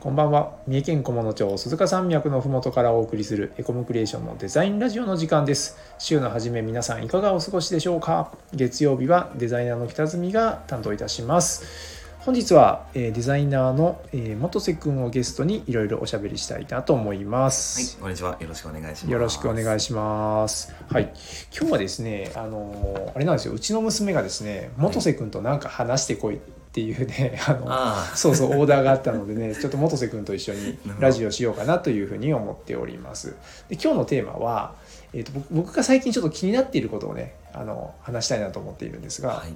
[0.00, 8.32] こんばんは三重県菰野町鈴鹿山脈のふもとからお送りするエコムクリエーションのデザインラジオの時間です週の初め皆さんいかがお過ごしでしょうか？
[8.54, 18.38] 月曜日はデザイナーの北住が担当いたします本日は、えーデザイナーの、えー元瀬くんをゲストにいろいろおしゃべりしたいなと思いまはいす、、こんにちは。
[18.40, 19.10] よろしくお願いします。
[19.10, 20.74] よろしくお願いしします。
[20.90, 21.12] はい、
[21.54, 23.54] 今日はですね、あのーあれなんですよ。
[23.54, 33.34] うちの娘がですね、元瀬君となんか話してこいっていうね、 あのあそうそうオーダーがあったのでね、 ちょっと元瀬君と一緒にラジオしようかなというふうに思っております。
[33.68, 34.74] で今日のテーマは、
[35.12, 39.54] えっ、と僕僕が最近ちょっと気になっていることをね、あの話したいなと思っているんですあ、が、はい。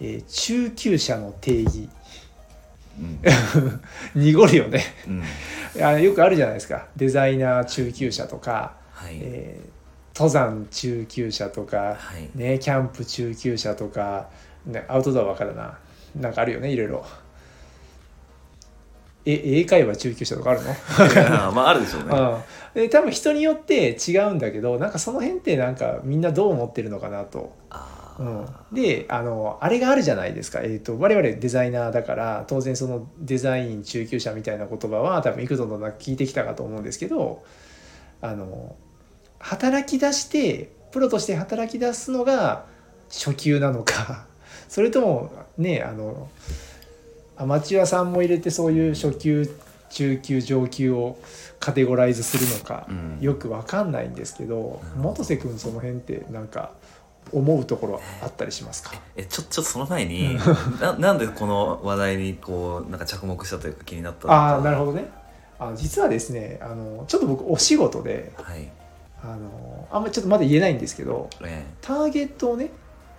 [0.00, 1.88] えー中級者の定義
[2.98, 3.18] うん。
[4.14, 4.84] 濁るよね。
[5.08, 5.84] うん。
[5.84, 6.86] あよくあるじゃないですか。
[6.96, 8.74] デザイナー中級者とか。
[8.92, 9.18] はい。
[9.20, 9.76] えー
[10.16, 12.30] 登山中級者とか、はい。
[12.34, 14.30] ね、キャンプ中級者とか、
[14.64, 15.78] ね、アウトドアばっかだな
[16.20, 17.04] なんかあるよねいろいろ。
[19.28, 20.68] え英会話中級者とかあるの、
[21.52, 22.10] まあ、あるでしょうね。
[22.76, 27.52] うん、で多分人によって違うんだけどなんかその辺ってなんかみんなどう思ってるのかなと。
[27.70, 28.44] あうん。
[28.44, 37.42] あ、、であのあれがあるじゃないですか、えー、と我々デザイナーだから当然そのデザイン中級者みたいな言葉は多分幾度となく聞いてきたかと思うんですけど
[38.22, 38.76] あの
[39.38, 42.64] 働き出してプロとして働き出すのが
[43.10, 44.26] 初級なのか
[44.68, 46.28] それともねあの
[47.36, 49.46] アマチュアさんも入れてそういう初級
[49.90, 51.18] 中級上級を
[51.60, 53.18] カテゴライズするのか、うん。
[53.20, 55.02] よくわかんないんですけどなるほど。
[55.10, 56.72] 元瀬君その辺ってなんか
[57.32, 58.92] 思うところあったりしますか？
[59.16, 60.38] え、ちょ、ちょっとその前に、
[60.80, 64.30] な、なんでこの話題に、こう、なんか着目したというか、気になった。
[64.30, 65.08] ああなるほどね。
[65.58, 68.68] あの実はですねあのちょっと僕お仕事ではい。
[69.22, 71.64] あのあんまりちょっとまだ言えないんですけどえ。
[71.80, 72.70] ターゲットをね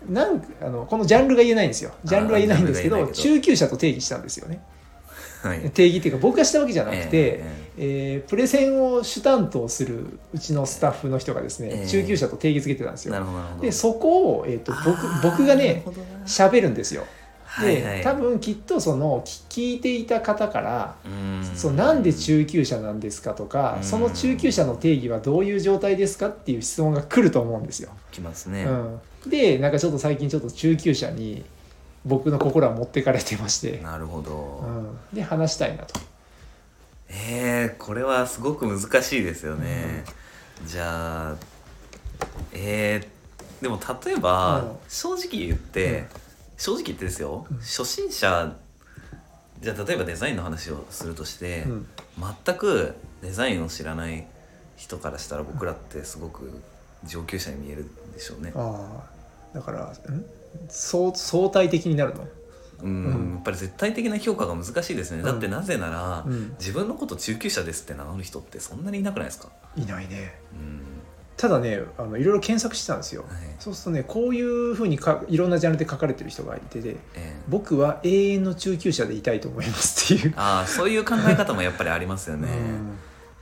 [0.10, 1.92] なんあのこのジャンルが言えないんですよ。
[2.04, 4.62] ジャンルは言えないんですけど中級者と定義したんですよね。
[4.74, 4.78] え
[5.44, 5.70] はい。
[5.72, 7.44] 定義っていうか僕がしたわけじゃなくて、え
[7.78, 8.24] え。
[8.26, 11.88] ープレゼンを主担当するうちのスタッフの人がですね、ええ。
[11.88, 13.16] 中級者と定義づけてたんですよ。
[13.62, 15.84] でそこを、えー、と僕あー僕がね
[16.26, 17.04] 喋るんですよ。
[17.04, 17.08] で、
[17.58, 18.04] はいはい。
[18.04, 21.44] 多分きっとその聞聞いていた方からうん。
[21.56, 23.84] そうなんで中級者なんですかとか、うん。
[23.84, 27.90] その中級者の定義はどういう状態ですかっていう質問が来ると思うんですよ。
[28.12, 28.66] きますね。
[28.66, 31.44] うん、でなんかちょっと最近ちょっと中級者に
[32.06, 34.64] 僕の心は持ってかれてまして、なるほど。
[34.66, 34.70] う
[35.14, 36.00] ん、で話したいなと。
[37.10, 40.04] えー、これはすごく難しいですよね、
[40.66, 41.36] じゃあ
[42.52, 44.72] えー、でも例えば、うん。
[44.90, 46.27] 正直言って、うん
[46.58, 47.58] 正直言ってですよ、うん。
[47.58, 48.56] 初心者
[49.62, 51.88] じゃあ例えばデザインの話をするとして、うん。
[52.46, 54.28] 全くデザインを知らない
[54.76, 56.62] 人からしたら僕らってすごく
[57.06, 58.52] 上級者に見えるでしょうね。
[58.56, 59.04] あ
[59.54, 59.56] あ。
[59.56, 59.94] だからん？
[60.70, 62.28] 相相対的になるの、
[62.84, 63.34] うん、うん。
[63.36, 65.26] やっぱり絶対的な評価が難しいですね、うん。
[65.26, 66.56] だってなぜなら、うん。
[66.60, 70.40] 自分のこと中級者ですって名乗る人ってそんなにいなくないですか、いないね。
[70.54, 70.82] うん
[71.38, 73.22] ただねあのいろいろ検索してたんですよ。
[73.22, 73.32] はい。
[73.60, 77.36] そうするとねこういうふうにかいろんなジャンルで書かれてる人がいててええ。
[77.48, 80.34] 僕は永遠の中級者でいたいと思いますっていう。
[80.36, 82.48] ああそういう考え方もやっぱりありますよね、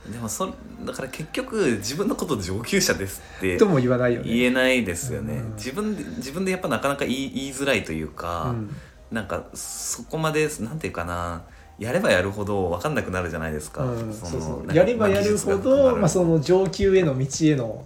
[0.06, 0.12] うん。
[0.12, 0.52] でもそ
[0.84, 4.28] だから結局自分のこと上級者ですってとも言わないよね。
[4.28, 5.54] 言えないですよね、うん。
[5.54, 8.76] 自分で自分でやっぱなかなか言い言いづらいというか、うん。
[9.10, 11.44] なんかそこまでなんていうかな
[11.78, 14.74] やればやるほど分かんなくなるじゃないですか、うん、のそうそう。
[14.74, 17.84] やればやるほど、まあ、その、の上級への道への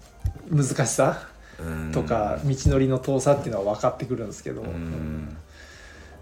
[0.51, 1.29] 難しさ
[1.59, 1.93] うん。
[1.93, 5.37] とか、道のりの遠さっていうのは分かってくるんですけど、うん。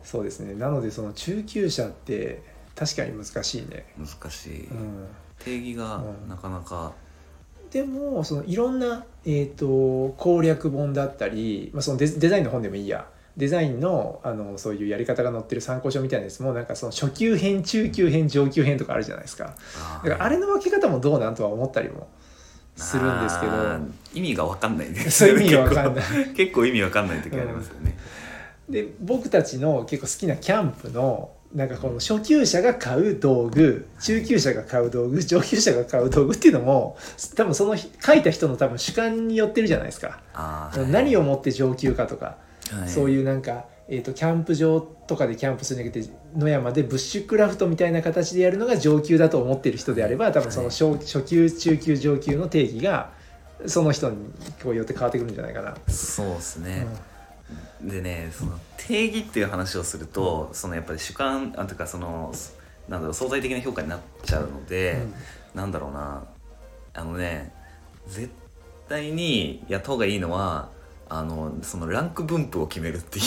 [0.03, 0.55] そうですね。
[0.55, 2.43] なのでその中級者って
[2.75, 5.07] 確かに難しいね、難しい、うん、
[5.41, 6.49] 定義がうんなか。
[6.49, 6.93] なか、
[7.71, 13.07] でもそのいろんな、えー、と攻略本だったり、まあ、そのデデザインの本でもいいや
[13.39, 19.55] デザインのあのそういうやり方が載ってる参考書みたいなやつもなんかその初級編中級編上級編とかあるじゃないですか。
[19.77, 22.09] あだからあれの分け方もどうなんとは思ったりも
[22.75, 23.53] するんですけど。
[24.13, 26.05] 意味が分かんないですそういう意味が分かんない。
[26.35, 27.97] 結構意味分かんない時ありますよね、
[28.69, 36.97] で僕たちの結構好きなキャンプのなんかこの初級者が買う道具中級者が買う道具上級者が買う道具っていうのも
[37.37, 40.21] 多分その書いた人の多分主観によってるじゃないですか、
[40.91, 42.37] 何をもって上級かとか、
[42.73, 42.89] はい。
[42.89, 53.13] そういうなんか、えー、とキャンプ場とかでキャンプするんだけど野山でブッシュクラフトみたいな形でやるのが上級だと思ってる人であれば多分その初初級中級上級の定義が
[53.67, 54.17] その人に
[54.63, 55.75] こうよって変わってくるんじゃないかな。
[55.89, 56.87] そうですね、
[57.83, 62.33] でねその定義っていう話をすると、そのやっぱり主観あというかその
[62.89, 64.99] なんだろう相対的な評価になっちゃうので、
[65.55, 66.25] なんだろうな。
[66.95, 67.53] あのね
[68.09, 68.31] 絶
[68.89, 70.69] 対にやった方がいいのは
[71.09, 73.25] あのそのランク分布を決めるっていう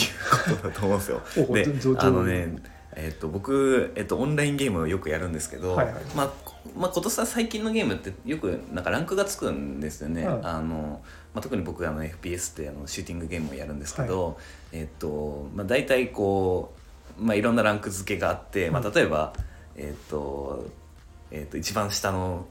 [0.56, 1.22] ことだと思うんですよ。
[1.54, 2.56] であのね
[2.96, 5.96] えっと僕、えっと、オンラインゲームをよくやるんですけど、はいはい。
[6.16, 10.46] まあこまあ、今年は最近のゲームってよくなんかランクがつくんですよね、うん。
[10.46, 11.02] あの
[11.34, 14.38] まあ、特に僕あの FPS ってあのシューティングゲームをやるんですけど、
[14.72, 16.74] えっとまあ、大体こ
[17.20, 19.34] う、まあ、いろんなランク付けがあって、まあ、例えば、
[19.76, 20.66] えっと
[21.32, 22.46] えっと一番下の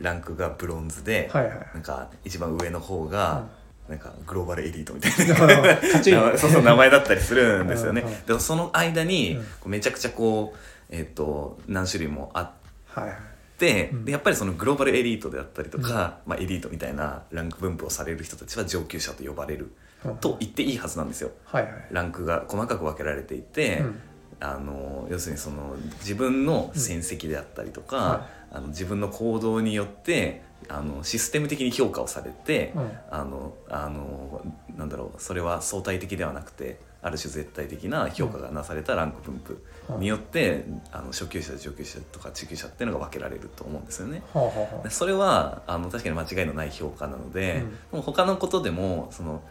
[0.00, 1.58] ランクがブロンズで、はいはい。
[1.74, 3.46] なんか一番上の方が、
[3.88, 8.02] なんかグローバルエリートみたいうんな そうそう名前だったりするんですよね。
[8.26, 10.58] でもその間にめちゃくちゃこう、
[10.90, 12.52] えっと何種類もあ
[12.88, 13.12] はいはい。
[13.12, 13.16] っ
[13.58, 14.04] て、うん。
[14.04, 19.70] でやっぱりそのグローバルエリートであったりとか、まあ、エリートみたいなランク分布をされる人たちは上級者と呼ばれる
[20.04, 20.16] うん。
[20.16, 21.30] と言っていいはずなんですよ。
[21.44, 21.72] はいはい。
[21.90, 24.00] ランクが細かく分けられていて、うん
[24.40, 32.90] あの要するにその自分の戦績であったりとか、はあの自分の行動によってあのシステム的に評価をされて、うん。
[33.10, 34.44] あのあの
[34.76, 39.60] なんだろうそれは相対的ではなくてある種絶対的な評価がなされたランク分布
[39.98, 44.22] によって、あの初級者上級者とか中級者っていうのが分けられると思うんですよね。
[44.88, 47.70] それはあの確かに間違いのない評価なので、うん。
[47.70, 49.42] でも他のことでもその、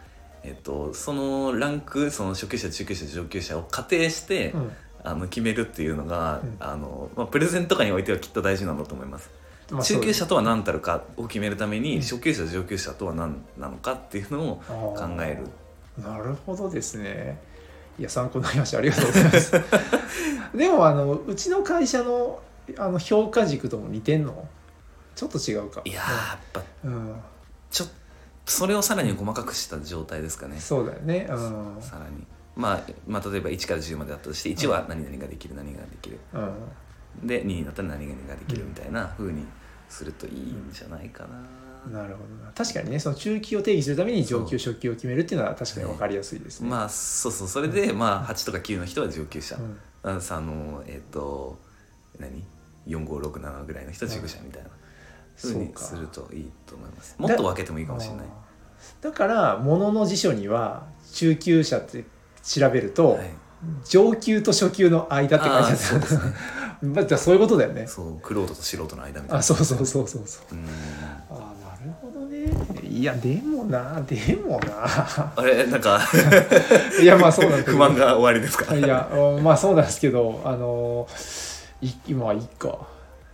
[0.44, 4.72] えっと、そのランクその初級者中級者上級者を仮定して、うん。
[5.06, 6.56] あの決めるっていうのが、うん。
[6.60, 9.30] あのまあ、プレゼンとかにおいてはきっと大事なんだと思います。
[9.72, 12.02] まあ中級者とは何たるかを決めるために、うん。
[12.02, 15.48] 初級者上級者とは何なのかっていうのを考える。
[16.04, 17.40] なるほどですね。
[18.00, 18.80] いや参考になりました。
[18.80, 19.52] ありがとうございます。
[20.58, 22.40] でもあのうちの会社の
[22.78, 24.48] あの評価軸とも似てんの？
[25.16, 25.82] ちょっと違うか。
[25.86, 27.16] いやーやっぱうん、
[27.70, 27.94] ちょっと
[28.46, 31.28] それをさらに細かくした状態ですかね、そうだよね。
[31.30, 31.82] うん。
[31.82, 32.26] さらに、
[32.56, 36.20] まあ、まあ例えば1から10まであったとして1は何々ができる何々ができる。
[36.34, 37.28] うん。
[37.28, 39.46] で2になったら何々ができるみたいな風に
[39.88, 41.26] するといいんじゃないか
[41.92, 42.52] な、なるほどな。
[42.54, 47.48] 確かにねその中級を定義するために上級初級を決めるっていうのは確かに分かりやすいですね、まあそうそう。
[47.48, 49.80] それで、まあ8とか9の人は上級者、うん。
[50.04, 51.60] あのえっ、と
[52.20, 52.44] 何
[52.88, 54.70] ？4567ぐらいの人は中級者みたいな
[55.42, 55.82] 風にそうか。
[55.82, 57.16] するといいと思います。
[57.18, 58.26] もっと分けてもいいかもしれない。
[59.02, 60.84] だからものの辞書には
[61.14, 62.06] 中級者って
[62.44, 63.32] 調べると、はい。
[63.88, 66.24] 上級と初級の間って書いてあるそうですね。
[67.18, 67.88] そういうことだよね。
[67.88, 69.38] そう玄人と素人の間みたいな。
[69.38, 70.54] あそうそうそうそうそう。
[70.54, 70.66] うん。
[71.30, 72.44] あーなるほどね。
[72.86, 74.84] いやでもなでもな。
[75.34, 76.02] あれなんか
[77.02, 78.76] いやまあそうなん不満が終わりですか？
[78.76, 81.08] いやうんまあそうなんですけどあの
[81.82, 82.78] い今はいいか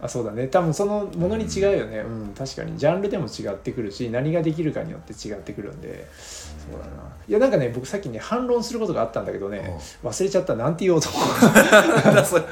[0.01, 0.47] あそうだね。
[0.47, 1.99] 多分そのものに違うよね。
[1.99, 2.33] うん。
[2.37, 2.77] 確かに。
[2.77, 6.07] ジャンルでも違ってくるし何ができるかによって違ってくるんで。
[6.13, 7.03] そうだな。
[7.27, 9.77] いやなんかね僕さっきね反論することがあったんだけどね。
[10.03, 10.55] 忘れちゃった。
[10.55, 12.47] なんて言おうと思なんだそれ、う、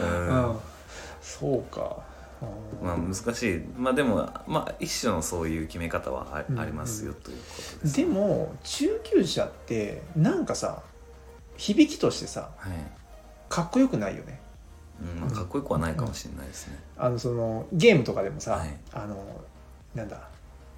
[0.00, 0.28] うん。
[0.28, 0.48] うん。
[0.48, 0.56] うん、
[1.22, 1.80] そうか。
[2.42, 3.60] うんまあ難しい。
[3.78, 7.44] まあでもまあ一種のそういう決め方はあ,、りますよというこ
[7.78, 10.82] とですでも中級者ってなんかさ
[11.56, 12.72] 響きとしてさはい、
[13.48, 14.40] かっこよくないよね
[15.00, 18.76] うんまあ、かっこよくはないかもしれないですね、あのそのゲームとかでもさ、はい。
[18.92, 19.16] あの
[19.94, 20.28] なんだ、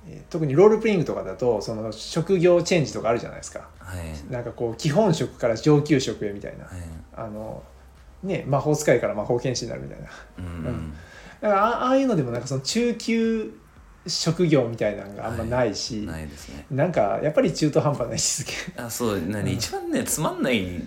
[0.08, 3.68] えー特にロールプレイングとかだとその職業チェンジとかあるじゃないですか。
[3.78, 4.32] はい。
[4.32, 6.74] なんかこう基本職から上級職へみたいな、はい。
[7.16, 7.62] あの
[8.22, 10.08] ね魔法使いから魔法剣士になるみたいな。
[10.38, 10.92] うん、うん。
[11.40, 13.52] だからあああいうのでもなんかその中級
[14.06, 16.64] 職業みたいなのがあんまないし、ないですね。
[16.70, 20.82] なんかやっぱり中途半端な位置づけ、あそう何、うん一番ねつまんない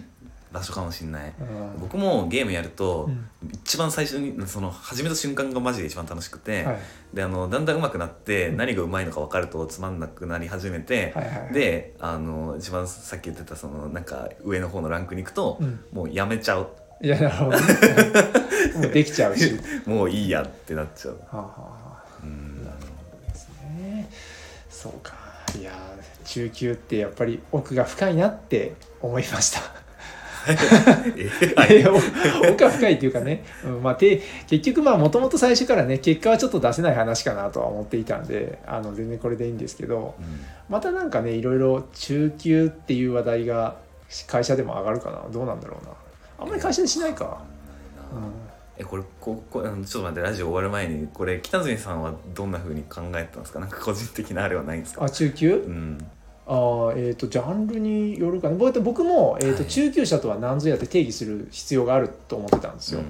[0.52, 1.34] 場所かもしれない。
[1.40, 1.80] うん。
[1.80, 3.30] 僕もゲームやると、うん。
[3.64, 6.80] 一番最初にその始めた瞬間がマジで一番楽しくて、はい。
[7.14, 11.54] であのだんだん上手くなって何が上手いのか分かるとつまんなくなり始めて、はいはいはい。
[11.54, 15.80] であの一番さっき言ってたそのなんか上の方のランクに行くと、うん。
[15.94, 16.70] もうやめちゃう。
[17.02, 17.58] いやなるほどね。
[18.76, 19.60] もうできちゃうし。
[19.88, 22.04] もういいやってなっちゃう、はあはあはあ。
[22.24, 22.64] うん。
[22.64, 24.10] なるほどですね。
[24.70, 25.14] そうか。
[25.60, 29.60] いやー中級ってやっぱり奥が深いなって思いました
[32.44, 40.26] 奥が深いっていうかね、うんまあ、て結局まあもともと最初からね結果はちょっと出せない話かなとは思っていたんであの全然これでいいんですけどうん。
[40.70, 43.76] またなんかねいろいろ中級っていう話題が
[44.28, 45.24] 会社でも上がるかな。
[45.32, 45.92] どうなんだろうな。
[46.40, 47.42] あんまり会社でしないか、
[48.78, 53.60] えこれここちょっと待ってラジオ終わる前にこれ北角さんはどんな風に考えてたんですか？
[53.60, 55.04] なんか個人的なあれはないんですか？
[55.06, 55.54] あ中級？
[55.54, 55.98] うん
[56.48, 58.56] あーえー、とジャンルによるかな。
[58.56, 59.66] 僕僕も、えーとはい。
[59.68, 63.02] 中級者とは何ぞやって定義する必要があると思ってたんですよ、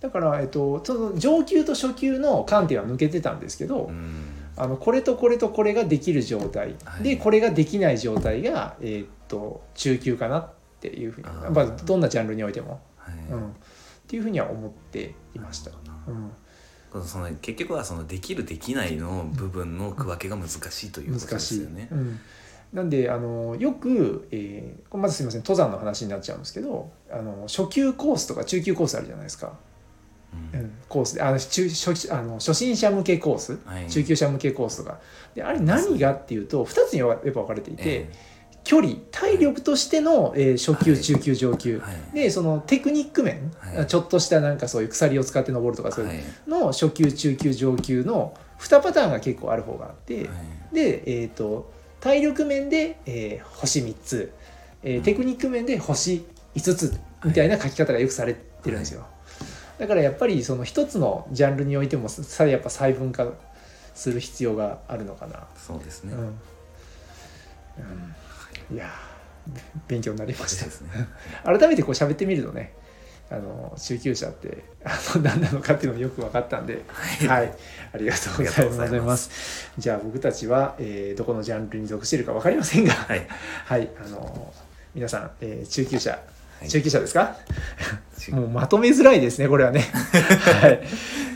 [0.00, 3.94] だから、えー、とその上級と初級の観点は抜けてたんですけど、うん。
[3.94, 4.24] うん
[4.56, 7.02] あのこれとこれとこれができる状態、はい。
[7.02, 11.28] でこれができない状態が、えー、と中級かなっていうふうに。
[11.28, 11.44] あー。
[11.44, 13.14] やっぱどんなジャンルにおいても、はい。
[13.30, 13.52] うん、っ
[14.06, 15.70] ていうふうには思っていました。
[16.92, 17.02] うん。
[17.04, 21.88] その結局はそのできるできないの部分の区分けが難しいということ難しい、ですよね。
[21.90, 22.20] うん、
[22.72, 29.54] なんであのよく、えーまずすみません登山の話になっちゃうんですけどあの初級コースとか中級コースあるじゃないですか、
[30.52, 31.22] ううんん、コースで。
[31.22, 33.88] あの中初あの初心者向けコース、はい。
[33.88, 34.98] 中級者向けコースとか。
[35.34, 38.10] であれ何がっていうと2つにやっぱ分かれていて、え
[38.62, 41.00] 距離体力としての、えー初級はい。
[41.00, 42.14] 中級上級、はい。
[42.14, 43.86] でそのテクニック面、はい。
[43.86, 46.20] ちょっとしたなんかそういう鎖を使って登るとかそういうはい。
[46.46, 50.30] の初級中級上級の2パターンが結構ある方があって、は
[50.72, 50.74] い。
[50.74, 54.32] で、えー、と体力面で、えー星3つ、
[54.82, 55.02] えーうん。
[55.02, 59.06] テクニック面で星5つみたいな書き方がよくされてるんですよ、
[59.78, 63.28] だからやっぱりその一つのジャンルにおいてもさやっぱ細分化
[63.94, 66.20] する必要があるのかな、そうですね、うん。
[66.20, 66.26] うん。
[68.74, 68.78] い。
[68.78, 68.88] やー
[69.88, 70.64] 勉強になりました。
[70.64, 70.90] ですね。
[71.44, 72.72] 改めてこう喋ってみるとね
[73.30, 76.82] あの中級者ってあの何なのかっていうのもよく分かったんで、
[77.28, 77.54] はい、
[77.92, 79.16] ありがとうございありがとうございま。
[79.16, 83.26] すじゃあ僕たちは、えーどこのジャンルに属しているか分かりませんが、はい
[83.66, 84.52] はい、あの
[84.94, 87.36] 皆さん、えー中級者、はい中級者ですか？
[88.32, 89.80] もうまとめづらいですねこれはね。
[90.60, 90.80] はい、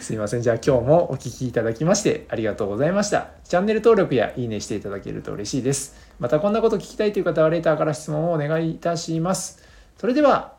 [0.03, 3.29] すいませんじゃあ今日もお聞きいただきましてありがとうございました。
[3.45, 5.95] チャンネル登録やいいねしていただけると嬉しいです。
[6.19, 9.63] またこんなこと聞きたいという方はレターから質問をお願いいたします。
[9.99, 10.53] それでは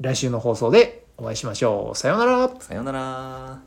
[0.00, 1.96] 来週の放送でお会いしましょう。
[1.96, 2.60] さようなら。
[2.60, 3.65] さようなら